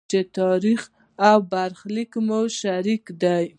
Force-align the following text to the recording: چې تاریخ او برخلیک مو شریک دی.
چې 0.09 0.19
تاریخ 0.39 0.81
او 1.27 1.37
برخلیک 1.51 2.11
مو 2.27 2.39
شریک 2.59 3.03
دی. 3.21 3.45